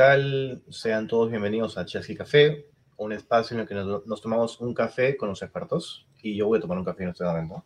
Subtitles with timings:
[0.00, 0.62] tal?
[0.70, 2.64] Sean todos bienvenidos a Chelsea Café,
[2.96, 6.06] un espacio en el que nos, tomamos un café con los expertos.
[6.22, 7.62] Y yo voy a tomar un café en este momento.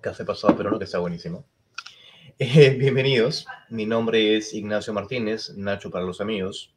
[0.00, 1.44] Café pasado pero no que está buenísimo.
[2.38, 6.72] Eh, bienvenidos, mi nombre es Ignacio Martínez, Nacho para los amigos.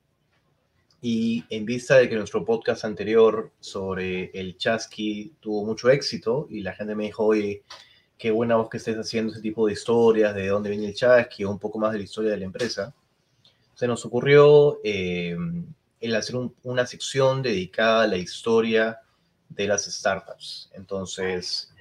[1.00, 6.62] Y en vista de que nuestro podcast anterior sobre el chasqui tuvo mucho éxito y
[6.62, 7.62] la gente me dijo, oye,
[8.18, 11.46] qué buena voz que estés haciendo ese tipo de historias, de dónde viene el chasqui,
[11.46, 12.94] un poco más de la historia de la empresa,
[13.74, 15.36] se nos ocurrió eh,
[16.00, 19.00] el hacer una sección dedicada a la historia
[19.50, 20.70] de las startups.
[20.74, 21.74] Entonces,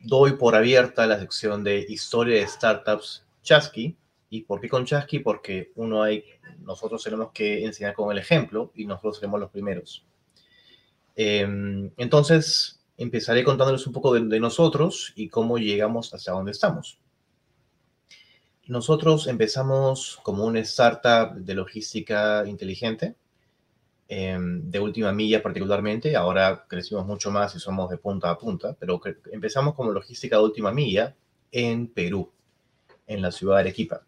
[0.00, 3.96] doy por abierta la sección de historia de startups Chasqui.
[4.30, 5.20] ¿Y por qué con Chasqui?
[5.20, 6.24] Porque uno hay,
[6.60, 10.04] nosotros tenemos que enseñar con el ejemplo y nosotros seremos los primeros.
[11.14, 16.98] Em, entonces, empezaré contándoles un poco de, nosotros y cómo llegamos hasta donde estamos.
[18.66, 23.14] Nosotros empezamos como una startup de logística inteligente,
[24.08, 26.16] em, de última milla particularmente.
[26.16, 30.44] Ahora crecimos mucho más y somos de punta a punta, pero empezamos como logística de
[30.44, 31.14] última milla
[31.52, 32.32] en Perú,
[33.06, 34.06] en la ciudad de Arequipa.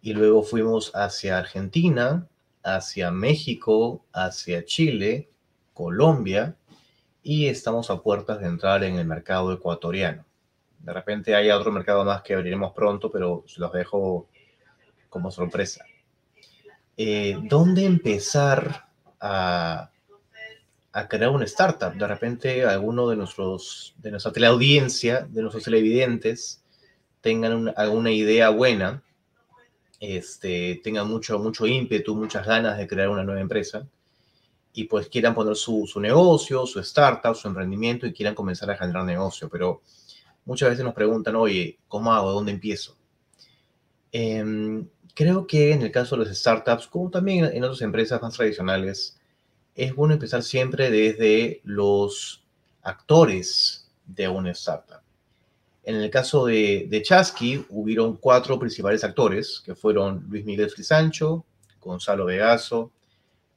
[0.00, 2.28] Y luego fuimos hacia Argentina,
[2.62, 5.28] hacia México, hacia Chile,
[5.74, 6.56] Colombia
[7.22, 10.24] y estamos a puertas de entrar en el mercado ecuatoriano.
[10.80, 14.28] De repente hay otro mercado más que abriremos pronto, pero los dejo
[15.08, 15.84] como sorpresa.
[16.96, 18.88] Eh, ¿Dónde empezar
[19.20, 19.90] a,
[20.92, 21.94] a, crear una startup?
[21.94, 26.62] De repente alguno de nuestros, de nuestra teleaudiencia, de nuestros televidentes,
[27.20, 29.02] tengan alguna idea buena,
[30.00, 33.86] este, tengan mucho, mucho ímpetu, muchas ganas de crear una nueva empresa
[34.72, 38.76] y pues quieran poner su, su, negocio, su startup, su emprendimiento y quieran comenzar a
[38.76, 39.48] generar negocio.
[39.48, 39.82] Pero
[40.44, 42.32] muchas veces nos preguntan, oye, ¿cómo hago?
[42.32, 42.96] ¿Dónde empiezo?
[44.12, 48.34] Em, creo que en el caso de las startups, como también en otras empresas más
[48.34, 49.18] tradicionales,
[49.74, 52.44] es bueno empezar siempre desde los
[52.82, 55.00] actores de una startup.
[55.82, 61.44] En el caso de, de Chasqui, hubieron cuatro principales actores, que fueron Luis Miguel Frisancho,
[61.80, 62.92] Gonzalo Vegaso,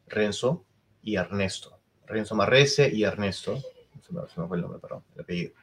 [0.07, 0.63] Renzo
[1.01, 1.77] y Ernesto.
[2.07, 3.61] Renzo Marrese y Ernesto.
[4.05, 5.53] Se me, fue el nombre, perdón, el apellido.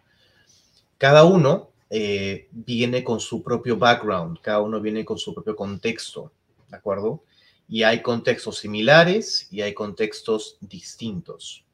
[1.00, 6.30] Cada uno eh, viene con su propio background, cada uno viene con su propio contexto,
[6.68, 7.24] ¿de acuerdo?
[7.66, 11.64] Y hay contextos similares y hay contextos distintos.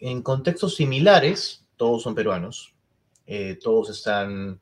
[0.00, 2.74] En contextos similares, todos son peruanos,
[3.28, 4.60] eh, todos están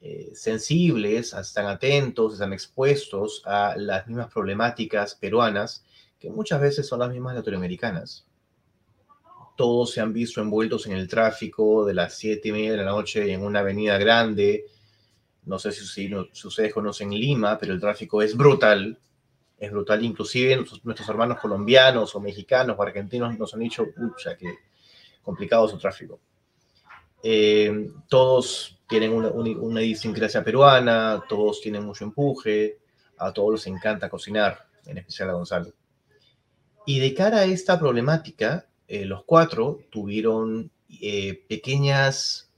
[0.00, 5.84] eh, sensibles, están atentos, están expuestos a las mismas problemáticas peruanas
[6.18, 8.27] que muchas veces son las mismas latinoamericanas.
[9.58, 12.84] Todos se han visto envueltos en el tráfico de las siete y media de la
[12.84, 14.66] noche en una avenida grande.
[15.46, 16.14] No sé si, si,
[16.46, 18.96] ustedes conocen Lima, pero el tráfico es brutal.
[19.58, 20.04] Es brutal.
[20.04, 24.58] Inclusive nuestros, hermanos colombianos o mexicanos o argentinos nos han dicho, pucha, que
[25.22, 26.20] complicado su tráfico.
[27.20, 32.78] Eh, todos tienen una, una idiosincrasia peruana, todos tienen mucho empuje,
[33.16, 35.72] a todos les encanta cocinar, en especial a Gonzalo.
[36.86, 42.50] Y de cara a esta problemática, eh, los cuatro tuvieron eh, pequeñas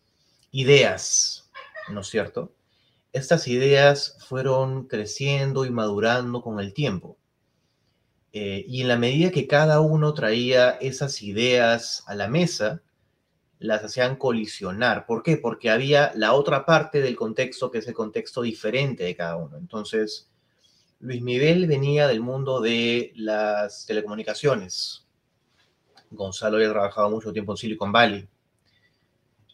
[0.53, 1.51] ideas,
[1.89, 2.53] ¿no es cierto?
[3.13, 7.17] Estas ideas fueron creciendo y madurando con el tiempo.
[8.33, 12.81] Eh, y en la medida que cada uno traía esas ideas a la mesa,
[13.59, 15.07] las hacían colisionar.
[15.07, 15.37] ¿Por qué?
[15.37, 19.57] Porque había la otra parte del contexto que es el contexto diferente de cada uno.
[19.57, 20.31] Entonces,
[21.01, 25.07] Luis Miguel venía del mundo de las telecomunicaciones.
[26.11, 28.29] Gonzalo había trabajado mucho tiempo en Silicon Valley,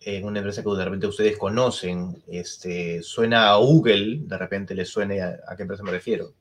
[0.01, 2.23] en una empresa que de repente ustedes conocen.
[2.27, 6.33] Este, suena a Google, de repente les suene a, qué empresa me refiero.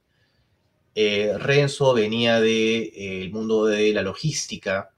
[0.93, 4.91] Eh, Renzo venía del de, mundo de la logística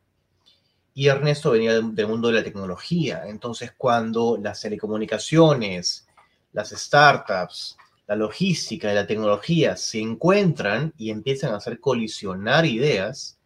[0.93, 3.23] y Ernesto venía del mundo de la tecnología.
[3.27, 6.07] Entonces, cuando las telecomunicaciones,
[6.53, 7.77] las startups,
[8.07, 13.36] la logística y la tecnología se encuentran y empiezan a hacer colisionar ideas,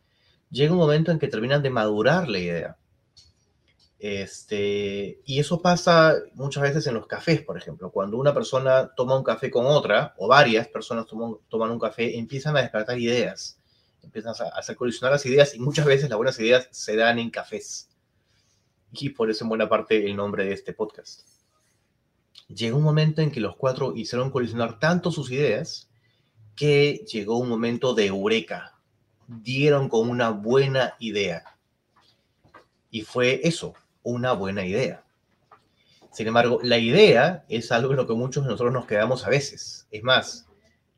[0.51, 2.77] llega un momento en que terminan de madurar la idea.
[3.97, 7.91] Este, y eso pasa muchas veces en los cafés, por ejemplo.
[7.91, 12.57] Cuando una persona toma un café con otra, o varias personas toman, un café, empiezan
[12.57, 13.59] a despertar ideas,
[14.03, 17.29] empiezan a hacer colisionar las ideas y muchas veces las buenas ideas se dan en
[17.29, 17.89] cafés.
[18.91, 21.31] Y por eso en buena parte el nombre de este podcast
[22.55, 25.89] llegó un momento en que los cuatro hicieron colisionar tanto sus ideas
[26.55, 28.70] que llegó un momento de eureka.
[29.39, 31.43] Dieron con una buena idea.
[32.89, 33.73] Y fue eso,
[34.03, 35.05] una buena idea.
[36.11, 39.29] Sin embargo, la idea es algo en lo que muchos de nosotros nos quedamos a
[39.29, 39.87] veces.
[39.91, 40.47] Es más,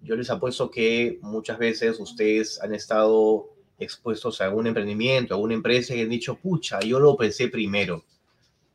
[0.01, 5.53] Yo les apuesto que muchas veces ustedes han estado expuestos a algún emprendimiento, a alguna
[5.53, 8.03] empresa y han dicho, pucha, yo lo pensé primero.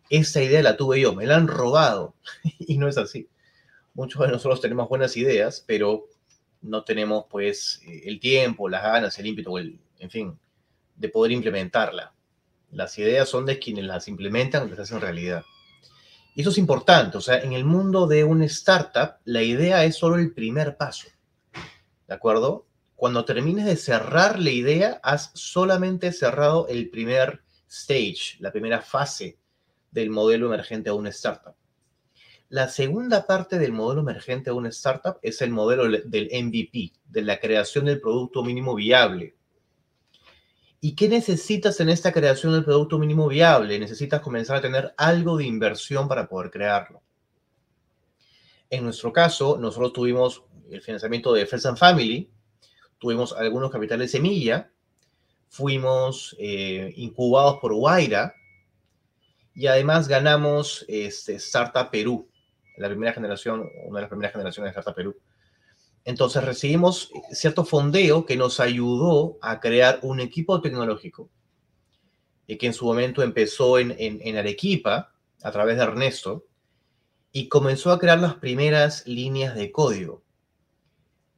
[0.08, 2.14] Esta idea la tuve yo, me la han robado.
[2.60, 3.28] y no es así.
[3.92, 6.06] Muchos de nosotros tenemos buenas ideas, pero
[6.62, 10.38] no tenemos pues el tiempo, las ganas, el ímpetu, en fin,
[10.96, 12.12] de poder implementarla.
[12.70, 15.44] Las ideas son de quienes las implementan, las hacen realidad.
[16.34, 19.96] Y eso es importante, o sea, en el mundo de una startup, la idea es
[19.96, 21.08] solo el primer paso.
[22.06, 22.66] ¿De acuerdo?
[22.94, 29.38] Cuando termines de cerrar la idea, has solamente cerrado el primer stage, la primera fase
[29.90, 31.54] del modelo emergente a una startup.
[32.50, 37.22] La segunda parte del modelo emergente a una startup es el modelo del MVP, de
[37.22, 39.36] la creación del producto mínimo viable.
[40.80, 43.78] ¿Y qué necesitas en esta creación del producto mínimo viable?
[43.78, 47.02] Necesitas comenzar a tener algo de inversión para poder crearlo.
[48.70, 52.30] En nuestro caso, nosotros tuvimos el financiamiento de Friends and Family,
[52.98, 54.70] tuvimos algunos capitales semilla,
[55.48, 58.34] fuimos eh, incubados por Guaira
[59.54, 62.27] y además ganamos este, Startup Perú,
[62.78, 65.16] la primera generación, una de las primeras generaciones de Startup Perú.
[66.04, 71.28] Entonces recibimos cierto fondeo que nos ayudó a crear un equipo tecnológico
[72.46, 76.46] y que en su momento empezó en, en, Arequipa a través de Ernesto
[77.30, 80.22] y comenzó a crear las primeras líneas de código.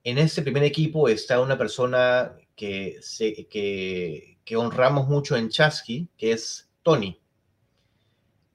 [0.05, 6.09] En ese primer equipo está una persona que, se, que, que honramos mucho en Chasqui,
[6.17, 7.20] que es Tony.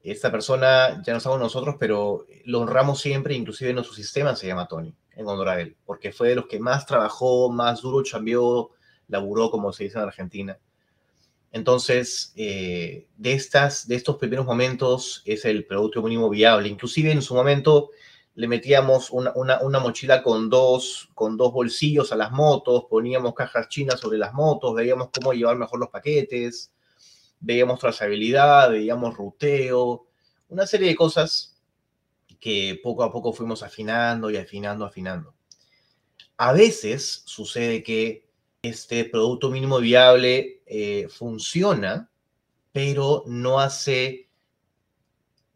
[0.06, 4.48] Esta persona ya no estamos nosotros, pero lo honramos siempre, inclusive en nuestro sistema se
[4.48, 8.72] llama Tony en honor porque fue de los que más trabajó, más duro chambeó,
[9.08, 10.60] laburó, como se dice en Argentina.
[11.52, 16.68] Entonces, eh, de, estas, de estos primeros momentos es el producto mínimo viable.
[16.68, 17.92] Inclusive en su momento
[18.34, 23.70] le metíamos una, una, mochila con dos, con dos bolsillos a las motos, poníamos cajas
[23.70, 26.74] chinas sobre las motos, veíamos cómo llevar mejor los paquetes,
[27.46, 30.08] veíamos trazabilidad, veíamos ruteo,
[30.50, 31.62] una serie de cosas
[32.40, 35.36] que poco a poco fuimos afinando y afinando, afinando.
[36.38, 38.28] A veces sucede que
[38.62, 42.10] este producto mínimo viable eh, funciona,
[42.72, 44.28] pero no hace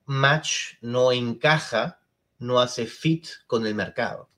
[0.05, 1.99] match, no encaja,
[2.37, 4.29] no hace fit con el mercado.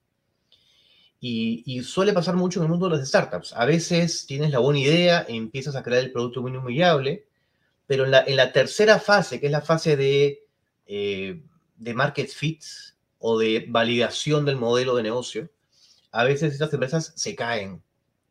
[1.24, 3.54] Y, suele pasar mucho en el mundo de las startups.
[3.54, 7.28] A veces tienes la buena idea, empiezas a crear el producto mínimo viable,
[7.92, 10.46] pero en la, tercera fase, que es la fase de
[10.86, 11.42] eh,
[11.76, 12.64] de market fit
[13.20, 15.50] o de validación del modelo de negocio,
[16.14, 17.84] a veces estas empresas se caen.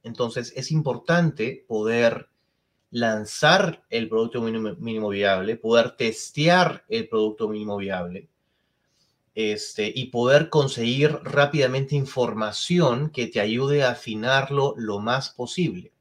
[0.03, 2.31] Entonces es importante poder
[2.91, 8.31] lanzar el producto mínimo, viable, poder testear el producto mínimo viable
[9.35, 15.93] este, y poder conseguir rápidamente información que te ayude a afinarlo lo más posible.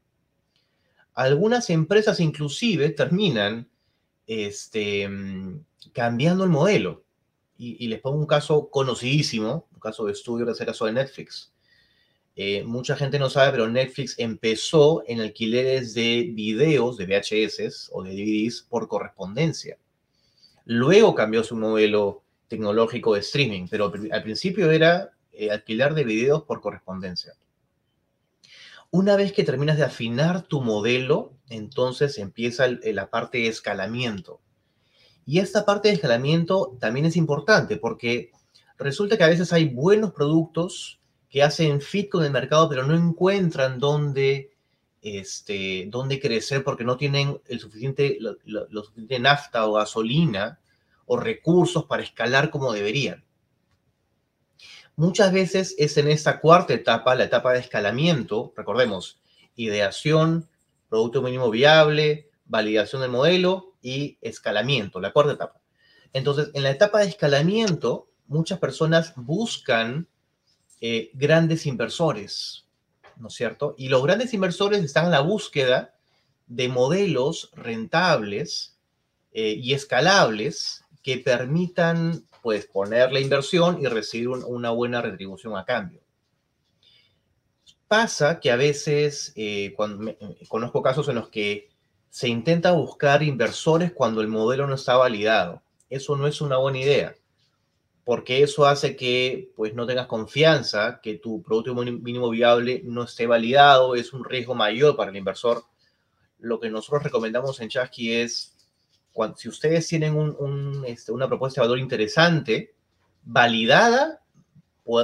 [1.20, 3.70] Algunas empresas inclusive terminan
[4.26, 5.10] este,
[5.92, 7.04] cambiando el modelo
[7.58, 11.52] y, les pongo un caso conocidísimo, un caso de estudio de ese caso de Netflix.
[12.38, 18.02] Eh, mucha gente no sabe, pero Netflix empezó en alquileres de videos, de VHS o
[18.02, 19.78] de DVDs por correspondencia.
[20.64, 26.44] Luego cambió su modelo tecnológico de streaming, pero al principio era eh, alquilar de videos
[26.44, 27.34] por correspondencia.
[28.92, 34.42] Una vez que terminas de afinar tu modelo, entonces empieza la parte de escalamiento.
[35.26, 38.32] Y esta parte de escalamiento también es importante porque
[38.80, 42.96] resulta que a veces hay buenos productos que hacen fit con el mercado, pero no
[42.96, 44.52] encuentran dónde,
[45.04, 50.60] este, dónde crecer porque no tienen el suficiente, lo, suficiente nafta o gasolina
[51.06, 53.24] o recursos para escalar como deberían.
[55.00, 59.22] Muchas veces es en esta cuarta etapa, la etapa de escalamiento, recordemos,
[59.56, 60.50] ideación,
[60.90, 65.62] producto mínimo viable, validación del modelo y escalamiento, la cuarta etapa.
[66.12, 70.06] Entonces, en la etapa de escalamiento, muchas personas buscan
[70.82, 72.66] eh, grandes inversores,
[73.16, 73.76] ¿no es cierto?
[73.78, 75.96] Y los grandes inversores están en la búsqueda
[76.48, 78.78] de modelos rentables
[79.32, 85.66] eh, y escalables que permitan, pues, poner la inversión y recibir una buena retribución a
[85.66, 86.02] cambio.
[87.88, 90.16] Pasa que a veces, eh, cuando
[90.48, 91.70] conozco casos en los que
[92.10, 95.62] se intenta buscar inversores cuando el modelo no está validado.
[95.92, 97.16] Eso no es una buena idea,
[98.04, 103.28] porque eso hace que pues no tengas confianza, que tu producto mínimo viable no esté
[103.28, 105.66] validado, es un riesgo mayor para el inversor.
[106.40, 108.58] Lo que nosotros recomendamos en Chasqui es,
[109.36, 110.36] si ustedes tienen
[110.86, 112.74] este, una propuesta de valor interesante,
[113.24, 114.22] validada,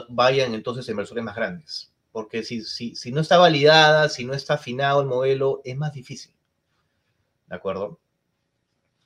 [0.10, 1.92] vayan entonces a inversores más grandes.
[2.12, 6.34] porque si, no está validada, si no está afinado el modelo, es más difícil.
[7.48, 8.00] ¿De acuerdo?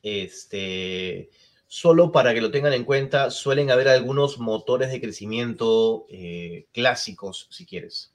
[0.04, 1.32] Este,
[1.66, 7.48] solo para que lo tengan en cuenta, suelen haber algunos motores de crecimiento eh, clásicos,
[7.50, 8.14] si quieres.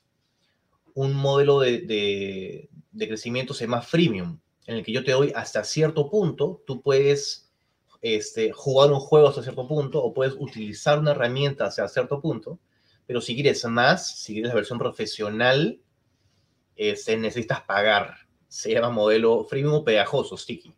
[0.95, 5.33] Un modelo de, de, de, crecimiento se llama freemium, en el que yo te doy
[5.35, 7.53] hasta cierto punto, tú puedes
[8.01, 12.59] este, jugar un juego hasta cierto punto o puedes utilizar una herramienta hasta cierto punto,
[13.07, 15.81] pero si quieres más, si quieres la versión profesional,
[16.77, 18.15] este, necesitas pagar.
[18.49, 20.75] Se llama modelo freemium pegajoso, sticky.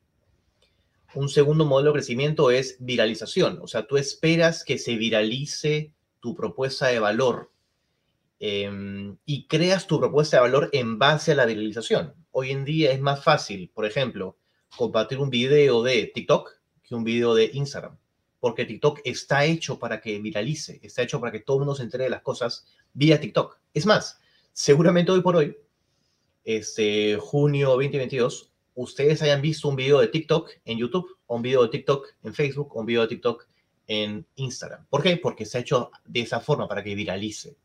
[1.15, 6.35] Un segundo modelo de crecimiento es viralización, o sea, tú esperas que se viralice tu
[6.35, 7.51] propuesta de valor
[8.41, 12.15] eh, y creas tu propuesta de valor en base a la viralización.
[12.31, 14.37] Hoy en día es más fácil, por ejemplo,
[14.77, 16.51] compartir un video de TikTok
[16.83, 17.99] que un video de Instagram
[18.47, 21.83] porque TikTok está hecho para que viralice, está hecho para que todo el mundo se
[21.83, 23.59] entere de las cosas vía TikTok.
[23.75, 24.21] Es más,
[24.53, 25.57] seguramente hoy por hoy,
[26.45, 31.71] este junio 2022, ustedes hayan visto un video de TikTok en YouTube, un video de
[31.71, 33.49] TikTok en Facebook, o un video de TikTok
[33.89, 34.87] en Instagram.
[34.89, 35.17] ¿Por qué?
[35.17, 37.57] Porque se ha hecho de esa forma para que viralice.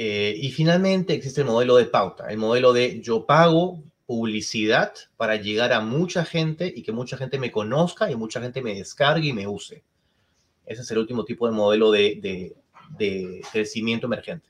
[0.00, 5.34] Eh, y finalmente existe el modelo de pauta, el modelo de yo pago publicidad para
[5.34, 9.26] llegar a mucha gente y que mucha gente me conozca y mucha gente me descargue
[9.26, 9.82] y me use.
[10.64, 12.54] Ese es el último tipo de modelo de,
[12.96, 14.48] de, crecimiento emergente.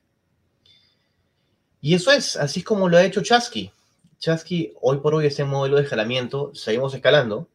[1.81, 3.73] Y eso es, así es como lo ha hecho Chasky.
[4.19, 7.49] Chasky hoy por hoy es el modelo de escalamiento, seguimos escalando.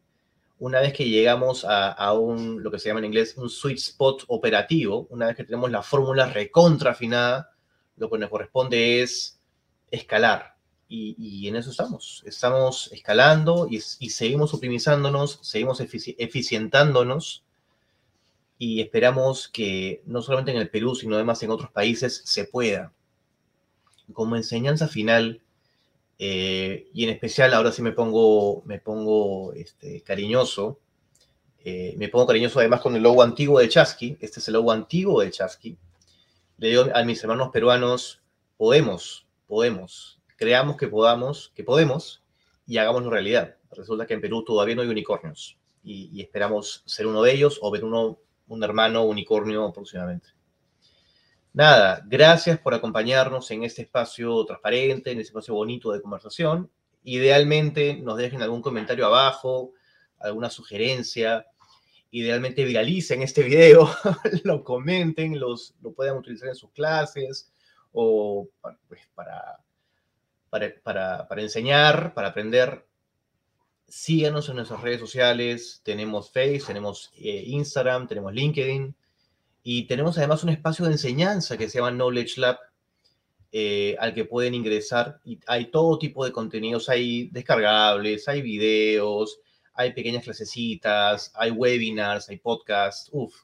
[0.58, 3.78] Una vez que llegamos a, a, un, lo que se llama en inglés, un sweet
[3.78, 7.53] spot operativo, una vez que tenemos la fórmula recontra afinada,
[7.96, 9.40] lo que nos corresponde es
[9.90, 10.54] escalar
[10.88, 12.22] y, en eso estamos.
[12.26, 17.42] Estamos escalando y, seguimos optimizándonos, seguimos eficientándonos
[18.58, 22.92] y esperamos que no solamente en el Perú, sino además en otros países se pueda.
[24.12, 25.40] Como enseñanza final,
[26.18, 30.78] eh, y en especial ahora sí me pongo, me pongo este, cariñoso,
[31.64, 34.70] eh, me pongo cariñoso además con el logo antiguo de Chasqui, este es el logo
[34.70, 35.76] antiguo de Chasqui,
[36.58, 38.22] le digo a mis hermanos peruanos,
[38.56, 42.22] podemos, podemos, creamos que podamos, que podemos
[42.66, 43.56] y hagámoslo realidad.
[43.72, 47.70] Resulta que en Perú todavía no hay unicornios y, esperamos ser uno de ellos o
[47.70, 48.18] ver uno,
[48.48, 50.28] un hermano unicornio próximamente.
[51.52, 56.70] Nada, gracias por acompañarnos en este espacio transparente, en este espacio bonito de conversación.
[57.04, 59.72] Idealmente nos dejen algún comentario abajo,
[60.18, 61.46] alguna sugerencia.
[62.16, 63.90] Idealmente viralicen este video,
[64.44, 67.52] lo comenten, los, lo puedan utilizar en sus clases
[67.92, 68.48] o
[68.88, 69.64] pues, para
[70.86, 72.86] para, enseñar, para aprender.
[73.88, 75.80] Síganos en nuestras redes sociales.
[75.84, 78.94] Tenemos Facebook, tenemos eh, Instagram, tenemos LinkedIn.
[79.64, 82.58] Y tenemos además un espacio de enseñanza que se llama Knowledge Lab,
[83.50, 85.20] eh, al que pueden ingresar.
[85.24, 89.40] Y hay todo tipo de contenidos, hay descargables, hay videos,
[89.74, 93.34] hay pequeñas clasecitas, hay webinars, hay podcasts, uff.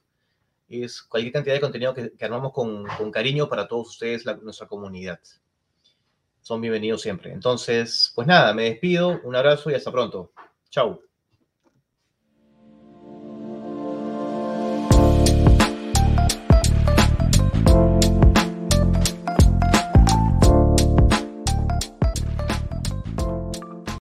[0.68, 5.18] Es cualquier cantidad de contenido que, armamos con, cariño para todos ustedes, nuestra comunidad
[6.42, 7.32] son bienvenidos siempre.
[7.32, 10.32] Entonces, pues nada, me despido, un abrazo y hasta pronto.
[10.70, 11.09] Chau.